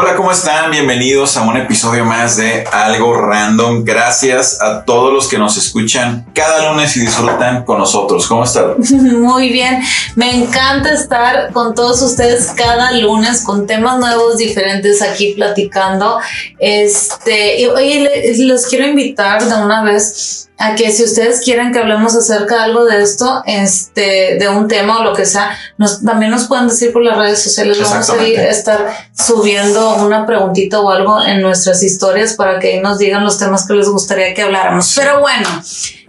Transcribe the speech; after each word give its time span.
Hola, 0.00 0.14
¿cómo 0.14 0.30
están? 0.30 0.70
Bienvenidos 0.70 1.36
a 1.36 1.42
un 1.42 1.56
episodio 1.56 2.04
más 2.04 2.36
de 2.36 2.62
Algo 2.70 3.20
Random. 3.20 3.82
Gracias 3.82 4.62
a 4.62 4.84
todos 4.84 5.12
los 5.12 5.26
que 5.26 5.38
nos 5.38 5.56
escuchan 5.56 6.24
cada 6.32 6.70
lunes 6.70 6.96
y 6.96 7.00
disfrutan 7.00 7.64
con 7.64 7.78
nosotros. 7.78 8.28
¿Cómo 8.28 8.44
están? 8.44 8.74
Muy 9.20 9.48
bien, 9.50 9.82
me 10.14 10.36
encanta 10.36 10.92
estar 10.92 11.52
con 11.52 11.74
todos 11.74 12.00
ustedes 12.00 12.52
cada 12.56 12.92
lunes 12.92 13.42
con 13.42 13.66
temas 13.66 13.98
nuevos, 13.98 14.36
diferentes 14.36 15.02
aquí 15.02 15.32
platicando. 15.32 16.20
Este, 16.60 17.62
y 17.62 17.66
oye, 17.66 18.36
los 18.38 18.66
quiero 18.66 18.86
invitar 18.86 19.44
de 19.44 19.52
una 19.52 19.82
vez 19.82 20.47
a 20.58 20.74
que 20.74 20.90
si 20.90 21.04
ustedes 21.04 21.40
quieren 21.44 21.72
que 21.72 21.78
hablemos 21.78 22.16
acerca 22.16 22.56
de 22.56 22.60
algo 22.62 22.84
de 22.84 23.00
esto, 23.00 23.42
este, 23.46 24.36
de 24.38 24.48
un 24.48 24.66
tema 24.66 24.98
o 24.98 25.04
lo 25.04 25.14
que 25.14 25.24
sea, 25.24 25.56
nos, 25.76 26.04
también 26.04 26.32
nos 26.32 26.48
pueden 26.48 26.66
decir 26.66 26.92
por 26.92 27.02
las 27.02 27.16
redes 27.16 27.40
sociales. 27.40 27.78
Vamos 27.80 28.10
a 28.10 28.26
estar 28.26 28.88
subiendo 29.16 29.94
una 30.04 30.26
preguntita 30.26 30.80
o 30.80 30.90
algo 30.90 31.22
en 31.24 31.42
nuestras 31.42 31.82
historias 31.84 32.34
para 32.34 32.58
que 32.58 32.80
nos 32.80 32.98
digan 32.98 33.24
los 33.24 33.38
temas 33.38 33.66
que 33.68 33.74
les 33.74 33.88
gustaría 33.88 34.34
que 34.34 34.42
habláramos. 34.42 34.92
Pero 34.96 35.20
bueno, 35.20 35.48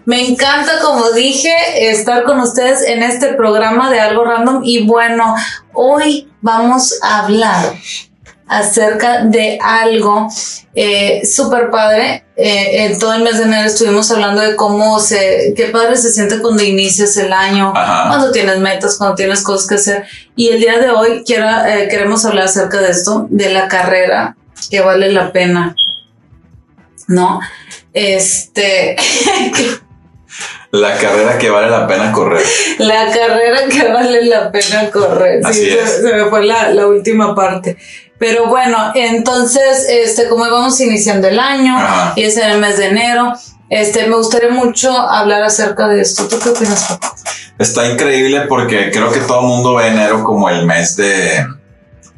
me 0.06 0.28
encanta, 0.28 0.80
como 0.82 1.12
dije, 1.12 1.54
estar 1.92 2.24
con 2.24 2.40
ustedes 2.40 2.82
en 2.82 3.04
este 3.04 3.36
programa 3.36 3.92
de 3.92 4.00
algo 4.00 4.26
random 4.26 4.62
y 4.64 4.88
bueno, 4.88 5.36
hoy 5.74 6.28
vamos 6.42 6.98
a 7.04 7.20
hablar 7.20 7.76
acerca 8.50 9.24
de 9.26 9.60
algo 9.62 10.28
eh, 10.74 11.22
súper 11.26 11.70
padre. 11.70 12.26
Eh, 12.36 12.86
en 12.86 13.00
todo 13.00 13.14
el 13.14 13.24
mes 13.24 13.38
de 13.38 13.44
enero 13.44 13.68
estuvimos 13.68 14.10
hablando 14.12 14.42
de 14.42 14.56
cómo 14.56 15.00
se, 15.00 15.54
qué 15.56 15.66
padre 15.66 15.98
se 15.98 16.12
siente 16.12 16.40
cuando 16.40 16.64
inicias 16.64 17.16
el 17.18 17.32
año, 17.34 17.74
cuando 17.74 18.32
tienes 18.32 18.60
metas, 18.60 18.98
cuando 18.98 19.16
tienes 19.16 19.44
cosas 19.44 19.68
que 19.68 19.76
hacer. 19.76 20.08
Y 20.36 20.50
el 20.50 20.60
día 20.60 20.80
de 20.80 20.90
hoy 20.90 21.24
quiero, 21.26 21.48
eh, 21.66 21.88
queremos 21.90 22.26
hablar 22.26 22.46
acerca 22.46 22.82
de 22.82 22.90
esto, 22.90 23.28
de 23.30 23.50
la 23.50 23.68
carrera 23.68 24.36
que 24.70 24.82
vale 24.82 25.12
la 25.12 25.32
pena. 25.32 25.76
¿No? 27.08 27.40
Este. 27.94 28.96
La 30.72 30.96
carrera 30.98 31.40
que 31.40 31.50
vale 31.50 31.68
la 31.68 31.88
pena 31.88 32.12
correr. 32.12 32.46
La 32.78 33.12
carrera 33.12 33.62
que 33.68 33.92
vale 33.92 34.26
la 34.26 34.52
pena 34.52 34.92
correr. 34.92 35.44
Así 35.44 35.62
sí, 35.62 35.70
es. 35.72 36.02
Se, 36.02 36.14
me 36.14 36.26
fue 36.26 36.46
la, 36.46 36.70
la 36.70 36.86
última 36.86 37.34
parte. 37.34 37.76
Pero 38.20 38.48
bueno, 38.48 38.92
entonces, 38.96 39.88
este, 39.90 40.28
como 40.28 40.44
vamos 40.50 40.80
iniciando 40.82 41.28
el 41.30 41.40
año 41.40 41.78
y 42.16 42.24
es 42.24 42.38
en 42.38 42.52
el 42.52 42.60
mes 42.60 42.78
de 42.78 42.88
enero, 42.88 43.34
este, 43.70 44.08
me 44.08 44.16
gustaría 44.18 44.50
mucho 44.50 44.92
hablar 44.98 45.42
acerca 45.44 45.88
de 45.88 46.02
esto. 46.02 46.28
¿Tú 46.28 46.38
qué 46.44 46.50
opinas, 46.50 46.84
papá? 46.90 47.16
Está 47.58 47.90
increíble 47.90 48.42
porque 48.42 48.92
creo 48.92 49.12
que 49.12 49.20
todo 49.22 49.42
el 49.42 49.48
mundo 49.48 49.76
ve 49.76 49.88
enero 49.88 50.24
como 50.24 50.50
el 50.50 50.66
mes 50.66 50.96
de 50.98 51.46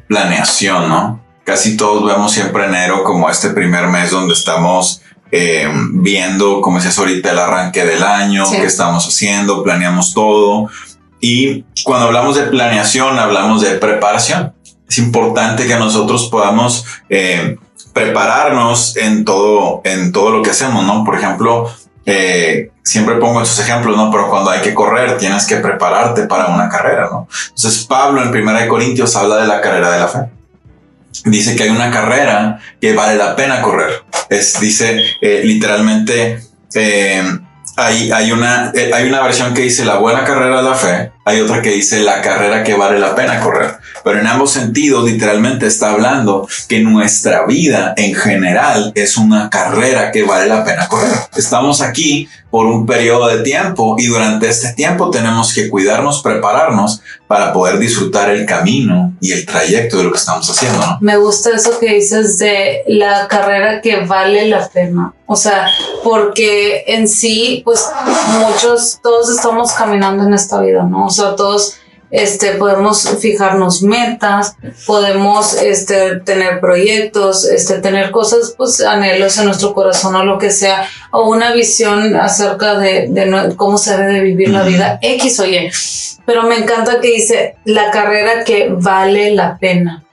planeación, 0.08 0.88
¿no? 0.88 1.24
Casi 1.44 1.76
todos 1.76 2.04
vemos 2.06 2.32
siempre 2.32 2.64
enero 2.66 3.02
como 3.04 3.28
este 3.30 3.50
primer 3.50 3.86
mes 3.88 4.10
donde 4.10 4.34
estamos 4.34 5.02
eh, 5.30 5.68
viendo, 5.94 6.60
como 6.60 6.76
decías 6.76 6.98
ahorita, 6.98 7.30
el 7.30 7.38
arranque 7.38 7.84
del 7.84 8.02
año, 8.02 8.44
Sí. 8.46 8.56
qué 8.56 8.66
estamos 8.66 9.06
haciendo, 9.06 9.62
planeamos 9.62 10.14
todo. 10.14 10.68
Y 11.20 11.64
cuando 11.84 12.06
hablamos 12.06 12.36
de 12.36 12.42
planeación, 12.42 13.18
hablamos 13.18 13.62
de 13.62 13.70
preparación. 13.76 14.52
Es 14.92 14.98
importante 14.98 15.66
que 15.66 15.76
nosotros 15.76 16.28
podamos 16.28 16.84
eh, 17.08 17.56
prepararnos 17.94 18.94
en 18.98 19.24
todo, 19.24 19.80
en 19.84 20.12
todo 20.12 20.36
lo 20.36 20.42
que 20.42 20.50
hacemos, 20.50 20.84
¿no? 20.84 21.02
Por 21.02 21.16
ejemplo, 21.16 21.66
eh, 22.04 22.72
siempre 22.82 23.14
pongo 23.14 23.40
esos 23.40 23.58
ejemplos, 23.60 23.96
¿no? 23.96 24.10
Pero 24.10 24.28
cuando 24.28 24.50
hay 24.50 24.60
que 24.60 24.74
correr, 24.74 25.16
tienes 25.16 25.46
que 25.46 25.56
prepararte 25.56 26.24
para 26.24 26.48
una 26.48 26.68
carrera, 26.68 27.08
¿no? 27.10 27.26
Entonces, 27.56 27.86
Pablo 27.86 28.22
en 28.22 28.28
1 28.28 28.68
Corintios 28.68 29.16
habla 29.16 29.36
de 29.36 29.46
la 29.46 29.62
carrera 29.62 29.92
de 29.92 29.98
la 29.98 30.08
fe. 30.08 30.18
Dice 31.24 31.56
que 31.56 31.62
hay 31.62 31.70
una 31.70 31.90
carrera 31.90 32.60
que 32.78 32.92
vale 32.92 33.16
la 33.16 33.34
pena 33.34 33.62
correr. 33.62 34.04
Es, 34.28 34.60
dice 34.60 35.02
eh, 35.22 35.40
literalmente, 35.42 36.38
eh, 36.74 37.38
hay, 37.76 38.12
hay, 38.12 38.32
una, 38.32 38.72
eh, 38.74 38.90
hay 38.92 39.08
una 39.08 39.22
versión 39.22 39.54
que 39.54 39.62
dice 39.62 39.86
la 39.86 39.96
buena 39.96 40.24
carrera 40.24 40.58
de 40.58 40.62
la 40.62 40.74
fe, 40.74 41.12
hay 41.24 41.40
otra 41.40 41.62
que 41.62 41.70
dice 41.70 42.00
la 42.00 42.20
carrera 42.20 42.62
que 42.62 42.74
vale 42.74 42.98
la 42.98 43.14
pena 43.14 43.40
correr. 43.40 43.78
Pero 44.04 44.18
en 44.18 44.26
ambos 44.26 44.50
sentidos, 44.50 45.04
literalmente 45.04 45.66
está 45.66 45.92
hablando 45.92 46.46
que 46.68 46.80
nuestra 46.80 47.46
vida 47.46 47.94
en 47.96 48.14
general 48.14 48.92
es 48.94 49.16
una 49.16 49.50
carrera 49.50 50.10
que 50.10 50.22
vale 50.22 50.46
la 50.46 50.64
pena 50.64 50.88
correr. 50.88 51.12
Estamos 51.36 51.80
aquí 51.80 52.28
por 52.50 52.66
un 52.66 52.84
periodo 52.84 53.28
de 53.28 53.42
tiempo 53.42 53.96
y 53.98 54.06
durante 54.06 54.48
este 54.48 54.74
tiempo 54.74 55.10
tenemos 55.10 55.54
que 55.54 55.70
cuidarnos, 55.70 56.22
prepararnos 56.22 57.00
para 57.26 57.50
poder 57.50 57.78
disfrutar 57.78 58.30
el 58.30 58.44
camino 58.44 59.14
y 59.22 59.32
el 59.32 59.46
trayecto 59.46 59.96
de 59.96 60.04
lo 60.04 60.12
que 60.12 60.18
estamos 60.18 60.50
haciendo, 60.50 60.78
¿no? 60.78 60.98
Me 61.00 61.16
gusta 61.16 61.50
eso 61.56 61.78
que 61.80 61.94
dices 61.94 62.36
de 62.38 62.82
la 62.88 63.26
carrera 63.26 63.80
que 63.80 64.04
vale 64.04 64.48
la 64.48 64.68
pena. 64.68 65.14
O 65.24 65.34
sea, 65.34 65.66
porque 66.04 66.84
en 66.88 67.08
sí, 67.08 67.62
pues 67.64 67.86
muchos, 68.38 68.98
todos 69.02 69.30
estamos 69.30 69.72
caminando 69.72 70.24
en 70.24 70.34
esta 70.34 70.60
vida, 70.60 70.82
¿no? 70.82 71.06
O 71.06 71.10
sea, 71.10 71.34
todos 71.34 71.76
este, 72.12 72.52
podemos 72.52 73.08
fijarnos 73.20 73.82
metas, 73.82 74.54
podemos 74.86 75.54
este, 75.54 76.20
tener 76.20 76.60
proyectos, 76.60 77.46
este, 77.46 77.80
tener 77.80 78.10
cosas, 78.10 78.54
pues 78.56 78.82
anhelos 78.82 79.38
en 79.38 79.46
nuestro 79.46 79.72
corazón 79.72 80.14
o 80.14 80.22
lo 80.24 80.36
que 80.38 80.50
sea, 80.50 80.86
o 81.10 81.28
una 81.30 81.52
visión 81.54 82.14
acerca 82.14 82.78
de, 82.78 83.06
de 83.08 83.24
no- 83.26 83.56
cómo 83.56 83.78
se 83.78 83.96
debe 83.96 84.12
de 84.12 84.20
vivir 84.20 84.50
la 84.50 84.62
vida 84.62 84.98
X 85.00 85.40
o 85.40 85.46
Y. 85.46 85.70
Pero 86.26 86.42
me 86.42 86.56
encanta 86.58 87.00
que 87.00 87.08
dice 87.08 87.56
la 87.64 87.90
carrera 87.90 88.44
que 88.44 88.68
vale 88.70 89.34
la 89.34 89.56
pena. 89.58 90.04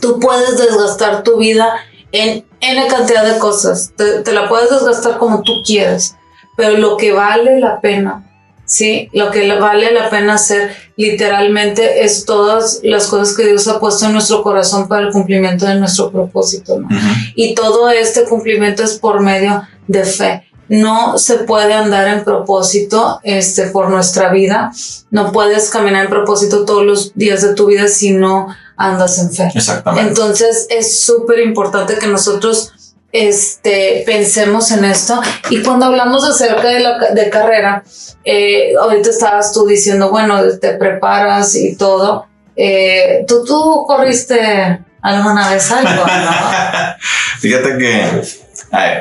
Tú 0.00 0.18
puedes 0.18 0.58
desgastar 0.58 1.22
tu 1.22 1.38
vida 1.38 1.72
en 2.10 2.44
N 2.60 2.86
cantidad 2.88 3.24
de 3.24 3.38
cosas, 3.38 3.92
te, 3.96 4.22
te 4.22 4.32
la 4.32 4.48
puedes 4.48 4.70
desgastar 4.70 5.18
como 5.18 5.42
tú 5.42 5.62
quieras, 5.64 6.16
pero 6.56 6.76
lo 6.78 6.96
que 6.96 7.12
vale 7.12 7.60
la 7.60 7.80
pena 7.80 8.28
Sí, 8.72 9.10
lo 9.12 9.30
que 9.30 9.44
le- 9.44 9.60
vale 9.60 9.92
la 9.92 10.08
pena 10.08 10.32
hacer 10.34 10.70
literalmente 10.96 12.04
es 12.04 12.24
todas 12.24 12.80
las 12.82 13.06
cosas 13.06 13.36
que 13.36 13.44
Dios 13.46 13.68
ha 13.68 13.78
puesto 13.78 14.06
en 14.06 14.12
nuestro 14.12 14.42
corazón 14.42 14.88
para 14.88 15.06
el 15.06 15.12
cumplimiento 15.12 15.66
de 15.66 15.74
nuestro 15.74 16.10
propósito. 16.10 16.78
¿no? 16.80 16.88
Y 17.34 17.54
todo 17.54 17.90
este 17.90 18.24
cumplimiento 18.24 18.82
es 18.82 18.98
por 18.98 19.20
medio 19.20 19.62
de 19.88 20.04
fe. 20.04 20.48
No 20.70 21.18
se 21.18 21.34
puede 21.40 21.74
andar 21.74 22.08
en 22.08 22.24
propósito 22.24 23.20
este, 23.24 23.64
por 23.66 23.90
nuestra 23.90 24.32
vida. 24.32 24.72
No 25.10 25.32
puedes 25.32 25.68
caminar 25.68 26.04
en 26.04 26.10
propósito 26.10 26.64
todos 26.64 26.82
los 26.86 27.12
días 27.14 27.42
de 27.42 27.54
tu 27.54 27.66
vida 27.66 27.88
si 27.88 28.12
no 28.12 28.46
andas 28.78 29.18
en 29.18 29.30
fe. 29.32 29.50
Exactamente. 29.54 30.08
Entonces 30.08 30.66
es 30.70 30.98
súper 31.00 31.40
importante 31.40 31.98
que 31.98 32.06
nosotros 32.06 32.72
este, 33.12 34.02
pensemos 34.06 34.70
en 34.70 34.86
esto. 34.86 35.20
Y 35.50 35.62
cuando 35.62 35.86
hablamos 35.86 36.24
acerca 36.24 36.68
de 36.68 36.80
la 36.80 36.98
de 37.10 37.30
carrera, 37.30 37.84
eh, 38.24 38.72
ahorita 38.80 39.10
estabas 39.10 39.52
tú 39.52 39.66
diciendo, 39.66 40.10
bueno, 40.10 40.40
te 40.60 40.74
preparas 40.74 41.54
y 41.54 41.76
todo. 41.76 42.26
Eh, 42.56 43.24
¿tú, 43.28 43.44
¿Tú 43.44 43.84
corriste 43.86 44.80
alguna 45.02 45.50
vez 45.50 45.70
algo? 45.70 45.90
¿no? 45.90 46.04
Fíjate 47.40 47.76
que 47.78 48.22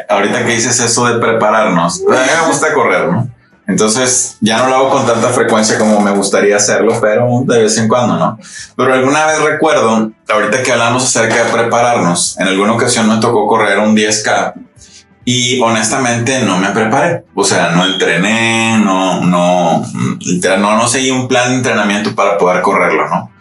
ahorita 0.10 0.46
que 0.46 0.52
dices 0.52 0.80
eso 0.80 1.06
de 1.06 1.20
prepararnos, 1.20 2.02
a 2.02 2.12
mí 2.12 2.30
me 2.42 2.48
gusta 2.48 2.74
correr, 2.74 3.08
¿no? 3.08 3.30
Entonces 3.72 4.36
ya 4.42 4.58
no 4.58 4.68
lo 4.68 4.76
hago 4.76 4.90
con 4.90 5.06
tanta 5.06 5.30
frecuencia 5.30 5.80
como 5.80 6.02
me 6.02 6.12
gustaría 6.12 6.58
hacerlo, 6.58 7.00
pero 7.00 7.44
de 7.46 7.64
vez 7.64 7.78
en 7.78 7.88
cuando, 7.88 8.18
¿no? 8.18 8.38
Pero 8.76 8.94
alguna 8.94 9.26
vez 9.28 9.42
recuerdo, 9.42 10.12
ahorita 10.28 10.62
que 10.62 10.74
hablamos 10.74 11.06
acerca 11.06 11.46
de 11.46 11.52
prepararnos, 11.52 12.38
en 12.38 12.50
alguna 12.50 12.74
ocasión 12.74 13.08
me 13.08 13.18
tocó 13.22 13.48
correr 13.48 13.80
un 13.80 13.96
10K 13.96 14.54
y 15.24 15.62
honestamente 15.62 16.42
no 16.44 16.58
me 16.58 16.72
preparé. 16.72 17.24
O 17.34 17.46
sea, 17.46 17.70
no 17.70 17.86
entrené, 17.86 18.78
no, 18.84 19.22
no, 19.22 19.86
no, 20.60 20.78
no 20.78 20.88
seguí 20.90 21.10
un 21.10 21.30
plan 21.30 21.50
de 21.50 21.56
entrenamiento 21.56 22.14
para 22.14 22.38
poder 22.38 22.62
correrlo, 22.62 23.08
¿no? 23.08 23.32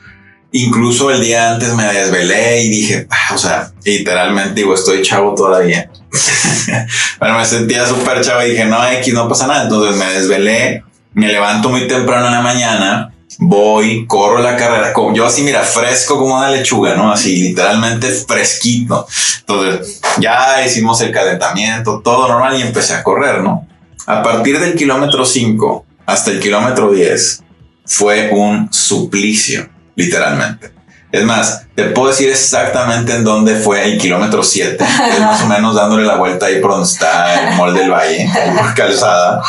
Incluso 0.52 1.10
el 1.10 1.20
día 1.20 1.52
antes 1.52 1.74
me 1.74 1.84
desvelé 1.84 2.62
y 2.62 2.68
dije, 2.68 3.06
"Ah", 3.10 3.34
o 3.34 3.38
sea, 3.38 3.72
literalmente 3.84 4.54
digo, 4.54 4.74
estoy 4.74 5.02
chavo 5.02 5.34
todavía. 5.34 5.90
Pero 7.20 7.38
me 7.38 7.44
sentía 7.44 7.86
súper 7.86 8.20
chavo 8.20 8.42
y 8.42 8.50
dije, 8.50 8.64
no, 8.64 8.84
X, 8.88 9.14
no 9.14 9.28
pasa 9.28 9.46
nada. 9.46 9.64
Entonces 9.64 9.96
me 9.96 10.12
desvelé, 10.12 10.82
me 11.14 11.28
levanto 11.28 11.68
muy 11.68 11.86
temprano 11.86 12.26
en 12.26 12.32
la 12.32 12.40
mañana 12.40 13.14
voy, 13.40 14.06
corro 14.06 14.42
la 14.42 14.56
carrera, 14.56 14.92
como 14.92 15.14
yo 15.14 15.24
así, 15.24 15.42
mira, 15.42 15.62
fresco 15.62 16.18
como 16.18 16.36
una 16.36 16.50
lechuga, 16.50 16.94
¿no? 16.94 17.10
Así 17.10 17.36
literalmente 17.36 18.08
fresquito. 18.08 19.06
Entonces, 19.40 20.00
ya 20.18 20.64
hicimos 20.64 21.00
el 21.00 21.10
calentamiento, 21.10 22.00
todo 22.04 22.28
normal 22.28 22.58
y 22.58 22.62
empecé 22.62 22.94
a 22.94 23.02
correr, 23.02 23.42
¿no? 23.42 23.66
A 24.06 24.22
partir 24.22 24.58
del 24.60 24.74
kilómetro 24.74 25.24
5 25.24 25.86
hasta 26.06 26.30
el 26.30 26.40
kilómetro 26.40 26.90
10 26.90 27.42
fue 27.86 28.30
un 28.30 28.72
suplicio, 28.72 29.68
literalmente. 30.02 30.72
Es 31.12 31.24
más, 31.24 31.66
te 31.74 31.86
puedo 31.86 32.08
decir 32.08 32.28
exactamente 32.28 33.12
en 33.12 33.24
dónde 33.24 33.56
fue 33.56 33.84
el 33.84 33.98
kilómetro 33.98 34.44
7, 34.44 34.84
más 35.20 35.42
o 35.42 35.46
menos 35.46 35.74
dándole 35.74 36.04
la 36.04 36.16
vuelta 36.16 36.46
ahí 36.46 36.60
por 36.60 36.70
donde 36.70 36.86
está 36.86 37.48
el 37.48 37.56
Mall 37.56 37.74
del 37.74 37.90
Valle, 37.90 38.30
por 38.56 38.74
calzada. 38.74 39.42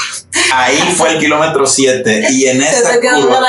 Ahí 0.56 0.77
fue 0.98 1.12
el 1.12 1.19
kilómetro 1.19 1.68
7 1.68 2.27
y 2.31 2.45
en 2.48 2.63
esa 2.63 3.00
curva, 3.00 3.39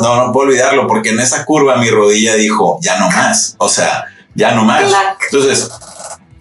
no, 0.00 0.26
no 0.26 0.32
puedo 0.32 0.48
olvidarlo, 0.48 0.86
porque 0.86 1.10
en 1.10 1.20
esa 1.20 1.44
curva 1.44 1.76
mi 1.76 1.90
rodilla 1.90 2.34
dijo, 2.34 2.78
ya 2.80 2.98
no 2.98 3.10
más, 3.10 3.56
o 3.58 3.68
sea, 3.68 4.06
ya 4.34 4.52
no 4.52 4.64
más. 4.64 4.84
Entonces, 5.30 5.70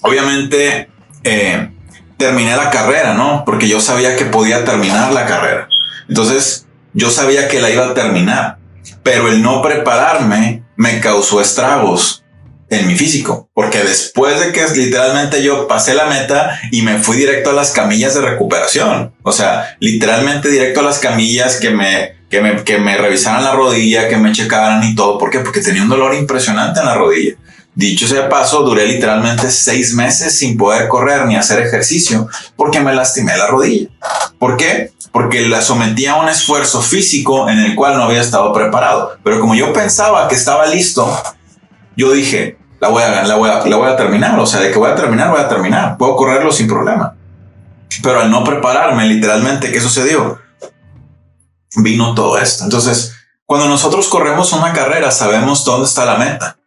obviamente, 0.01 0.89
eh, 1.25 1.69
terminé 2.18 2.56
la 2.56 2.69
carrera, 2.69 3.13
¿no? 3.13 3.44
Porque 3.46 3.68
yo 3.68 3.81
sabía 3.81 4.16
que 4.16 4.24
podía 4.24 4.63
terminar 4.63 5.12
la 5.12 5.25
carrera. 5.25 5.68
Entonces, 6.07 6.66
yo 6.94 7.10
sabía 7.10 7.50
que 7.50 7.60
la 7.60 7.69
iba 7.69 7.88
a 7.88 7.94
terminar, 7.94 8.57
pero 9.03 9.27
el 9.27 9.41
no 9.41 9.61
prepararme 9.61 10.63
me 10.75 11.00
causó 11.00 11.41
estragos 11.41 12.23
en 12.69 12.88
mi 12.88 12.95
físico, 12.95 13.50
porque 13.53 13.79
después 13.79 14.39
de 14.39 14.51
que 14.51 14.65
literalmente 14.75 15.44
yo 15.44 15.67
pasé 15.67 15.94
la 15.94 16.05
meta 16.05 16.59
y 16.71 16.81
me 16.81 16.97
fui 16.97 17.17
directo 17.17 17.51
a 17.51 17.53
las 17.53 17.71
camillas 17.71 18.15
de 18.15 18.21
recuperación, 18.21 19.13
o 19.21 19.31
sea, 19.31 19.75
literalmente 19.79 20.50
directo 20.50 20.79
a 20.79 20.83
las 20.83 21.00
camillas 21.00 21.57
que 21.57 21.69
me, 21.69 22.15
que 22.29 22.41
me, 22.41 22.63
que 22.63 22.79
me 22.79 22.97
revisaran 22.97 23.44
la 23.44 23.53
rodilla, 23.53 24.07
que 24.07 24.17
me 24.17 24.31
checaran 24.31 24.83
y 24.83 24.95
todo, 24.95 25.17
¿por 25.17 25.29
qué? 25.29 25.39
Porque 25.39 25.61
tenía 25.61 25.83
un 25.83 25.89
dolor 25.89 26.15
impresionante 26.15 26.79
en 26.79 26.88
la 26.88 26.95
rodilla. 26.95 27.35
Dicho 27.75 28.08
sea 28.08 28.30
paso, 28.30 28.62
duré 28.62 28.86
literalmente 28.86 29.50
seis 29.50 29.96
meses 29.96 30.38
sin 30.38 30.58
poder 30.58 30.88
correr 30.88 31.25
ni 31.25 31.36
hacer 31.36 31.60
ejercicio 31.60 32.28
porque 32.56 32.80
me 32.80 32.94
lastimé 32.94 33.36
la 33.36 33.48
rodilla. 33.48 33.90
¿Por 34.38 34.58
qué? 34.58 34.92
Porque 35.12 35.48
la 35.48 35.62
sometí 35.62 36.06
a 36.06 36.16
un 36.16 36.30
esfuerzo 36.30 36.84
físico 36.84 37.50
en 37.50 37.58
el 37.60 37.75
cual 37.75 37.98
no 37.98 38.04
había 38.04 38.22
estado 38.22 38.54
preparado. 38.54 39.18
Pero 39.24 39.40
como 39.40 39.56
yo 39.56 39.74
pensaba 39.74 40.28
que 40.28 40.36
estaba 40.36 40.68
listo, 40.68 41.08
yo 41.98 42.12
dije, 42.12 42.60
la 42.80 42.90
voy 42.90 43.02
a, 43.02 43.24
la 43.24 43.36
voy 43.36 43.50
a, 43.50 43.66
la 43.66 43.75
voy 43.75 43.90
a 43.90 43.96
terminar. 43.96 44.40
O 44.40 44.46
sea, 44.46 44.60
de 44.60 44.72
que 44.72 44.78
voy 44.78 44.92
a 44.92 44.96
terminar, 44.96 45.31
voy 45.31 45.42
a 45.42 45.50
terminar. 45.50 45.98
Puedo 45.98 46.16
correrlo 46.16 46.52
sin 46.52 46.68
problema. 46.68 47.16
Pero 48.04 48.22
al 48.22 48.30
no 48.30 48.44
prepararme, 48.44 49.08
literalmente, 49.08 49.72
¿qué 49.72 49.81
sucedió? 49.81 50.40
Vino 51.78 52.14
todo 52.14 52.38
esto. 52.38 52.66
Entonces, 52.66 53.16
cuando 53.46 53.68
nosotros 53.68 54.08
corremos 54.08 54.54
una 54.54 54.74
carrera, 54.74 55.10
sabemos 55.10 55.66
dónde 55.66 55.86
está 55.86 56.06
la 56.06 56.18
meta 56.18 56.58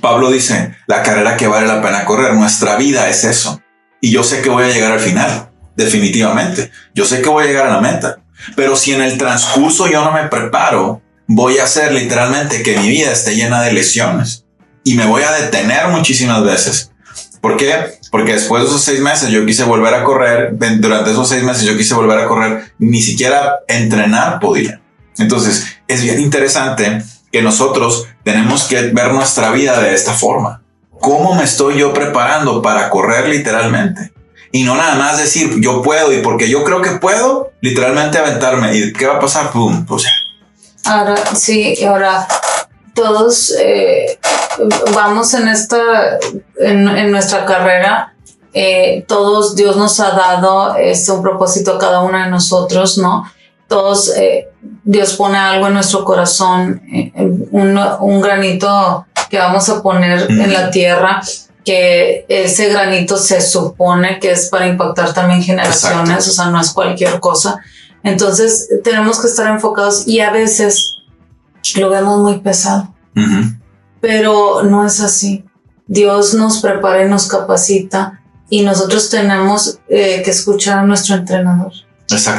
Pablo 0.00 0.30
dice, 0.30 0.74
la 0.86 1.02
carrera 1.02 1.36
que 1.36 1.46
vale 1.46 1.66
la 1.66 1.82
pena 1.82 2.04
correr, 2.04 2.34
nuestra 2.34 2.76
vida 2.76 3.08
es 3.08 3.24
eso. 3.24 3.60
Y 4.00 4.10
yo 4.10 4.22
sé 4.22 4.42
que 4.42 4.48
voy 4.48 4.64
a 4.64 4.68
llegar 4.68 4.92
al 4.92 5.00
final, 5.00 5.50
definitivamente. 5.76 6.70
Yo 6.94 7.04
sé 7.04 7.22
que 7.22 7.28
voy 7.28 7.44
a 7.44 7.46
llegar 7.46 7.66
a 7.66 7.72
la 7.72 7.80
meta. 7.80 8.18
Pero 8.56 8.76
si 8.76 8.92
en 8.92 9.02
el 9.02 9.16
transcurso 9.16 9.88
yo 9.88 10.04
no 10.04 10.12
me 10.12 10.28
preparo, 10.28 11.02
voy 11.26 11.58
a 11.58 11.64
hacer 11.64 11.92
literalmente 11.92 12.62
que 12.62 12.78
mi 12.78 12.88
vida 12.88 13.12
esté 13.12 13.34
llena 13.34 13.62
de 13.62 13.72
lesiones. 13.72 14.44
Y 14.84 14.94
me 14.94 15.06
voy 15.06 15.22
a 15.22 15.32
detener 15.32 15.88
muchísimas 15.88 16.44
veces. 16.44 16.92
¿Por 17.40 17.56
qué? 17.56 17.98
Porque 18.10 18.34
después 18.34 18.62
de 18.62 18.68
esos 18.68 18.82
seis 18.82 19.00
meses 19.00 19.30
yo 19.30 19.44
quise 19.46 19.64
volver 19.64 19.94
a 19.94 20.04
correr. 20.04 20.54
Durante 20.78 21.10
esos 21.10 21.28
seis 21.28 21.42
meses 21.42 21.64
yo 21.64 21.76
quise 21.76 21.94
volver 21.94 22.18
a 22.18 22.26
correr. 22.26 22.72
Ni 22.78 23.02
siquiera 23.02 23.60
entrenar 23.68 24.40
podía. 24.40 24.80
Entonces 25.18 25.66
es 25.88 26.02
bien 26.02 26.20
interesante 26.20 27.02
que 27.30 27.42
nosotros 27.42 28.06
tenemos 28.24 28.64
que 28.64 28.90
ver 28.92 29.12
nuestra 29.12 29.50
vida 29.50 29.80
de 29.80 29.94
esta 29.94 30.12
forma. 30.12 30.62
¿Cómo 31.00 31.34
me 31.34 31.44
estoy 31.44 31.78
yo 31.78 31.92
preparando 31.92 32.62
para 32.62 32.88
correr 32.90 33.28
literalmente? 33.28 34.12
Y 34.50 34.62
no 34.62 34.76
nada 34.76 34.94
más 34.94 35.18
decir 35.18 35.60
yo 35.60 35.82
puedo 35.82 36.12
y 36.12 36.22
porque 36.22 36.48
yo 36.48 36.64
creo 36.64 36.80
que 36.80 36.92
puedo, 36.92 37.52
literalmente 37.60 38.18
aventarme. 38.18 38.74
¿Y 38.76 38.92
qué 38.92 39.06
va 39.06 39.16
a 39.16 39.20
pasar? 39.20 39.50
¡Pum! 39.50 39.84
Pues 39.84 40.04
ahora, 40.84 41.16
sí, 41.34 41.84
ahora 41.84 42.26
todos 42.94 43.52
eh, 43.58 44.18
vamos 44.94 45.34
en 45.34 45.48
esta, 45.48 46.18
en, 46.58 47.10
nuestra 47.10 47.44
carrera. 47.44 48.14
Eh, 48.52 49.04
todos 49.08 49.56
Dios 49.56 49.76
nos 49.76 49.98
ha 49.98 50.12
dado 50.12 50.76
este, 50.76 51.10
un 51.10 51.22
propósito 51.22 51.72
a 51.72 51.78
cada 51.78 52.00
uno 52.00 52.16
de 52.18 52.30
nosotros, 52.30 52.98
¿no? 52.98 53.24
Todos, 53.68 54.14
eh, 54.16 54.48
Dios 54.84 55.14
pone 55.14 55.38
algo 55.38 55.68
en 55.68 55.74
nuestro 55.74 56.04
corazón, 56.04 56.82
eh, 56.92 57.12
un, 57.50 57.78
un, 58.00 58.20
granito 58.20 59.06
que 59.30 59.38
vamos 59.38 59.68
a 59.68 59.82
poner 59.82 60.30
en 60.30 60.52
la 60.52 60.70
tierra, 60.70 61.22
que 61.64 62.26
ese 62.28 62.68
granito 62.68 63.16
se 63.16 63.40
supone 63.40 64.18
que 64.20 64.32
es 64.32 64.48
para 64.48 64.66
impactar 64.66 65.14
también 65.14 65.42
generaciones, 65.42 66.28
o 66.28 66.32
sea, 66.32 66.46
no 66.46 66.60
es 66.60 66.70
cualquier 66.70 67.20
cosa. 67.20 67.60
Entonces 68.02 68.68
tenemos 68.84 69.20
que 69.20 69.28
estar 69.28 69.50
enfocados 69.50 70.06
y 70.06 70.20
a 70.20 70.30
veces 70.30 70.98
lo 71.76 71.88
vemos 71.88 72.20
muy 72.20 72.40
pesado, 72.40 72.94
pero 74.00 74.62
no 74.62 74.86
es 74.86 75.00
así. 75.00 75.44
Dios 75.86 76.34
nos 76.34 76.60
prepara 76.60 77.04
y 77.04 77.08
nos 77.08 77.26
capacita 77.26 78.20
y 78.50 78.62
nosotros 78.62 79.10
tenemos 79.10 79.78
eh, 79.88 80.22
que 80.22 80.30
escuchar 80.30 80.78
a 80.78 80.82
nuestro 80.82 81.16
entrenador. 81.16 81.72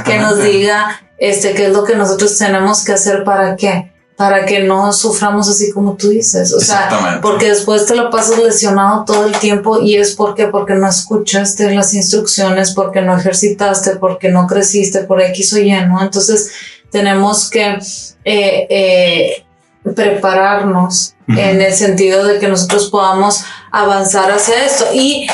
Que 0.05 0.19
nos 0.19 0.41
diga 0.41 1.01
este, 1.17 1.53
qué 1.53 1.67
es 1.67 1.73
lo 1.73 1.83
que 1.83 1.95
nosotros 1.95 2.37
tenemos 2.37 2.83
que 2.83 2.93
hacer 2.93 3.23
para 3.23 3.55
qué, 3.55 3.91
para 4.15 4.45
que 4.45 4.61
no 4.61 4.93
suframos 4.93 5.49
así 5.49 5.71
como 5.71 5.95
tú 5.95 6.09
dices, 6.09 6.53
o 6.53 6.59
sea, 6.59 7.19
porque 7.21 7.49
después 7.49 7.85
te 7.85 7.95
lo 7.95 8.09
pasas 8.09 8.39
lesionado 8.39 9.03
todo 9.05 9.25
el 9.25 9.37
tiempo 9.37 9.81
y 9.81 9.95
es 9.95 10.15
porque 10.15 10.47
porque 10.47 10.73
no 10.73 10.89
escuchaste 10.89 11.73
las 11.73 11.93
instrucciones, 11.93 12.71
porque 12.73 13.01
no 13.01 13.17
ejercitaste, 13.17 13.97
porque 13.97 14.29
no 14.29 14.47
creciste 14.47 14.99
por 15.01 15.21
X 15.21 15.53
o 15.53 15.59
Y, 15.59 15.71
¿no? 15.85 16.01
Entonces 16.01 16.51
tenemos 16.91 17.49
que 17.49 17.77
eh, 18.23 18.67
eh, 18.69 19.45
prepararnos 19.93 21.13
en 21.27 21.61
el 21.61 21.73
sentido 21.73 22.23
de 22.23 22.39
que 22.39 22.47
nosotros 22.47 22.89
podamos 22.89 23.43
avanzar 23.71 24.31
hacia 24.31 24.63
esto 24.63 24.85
y 24.93 25.27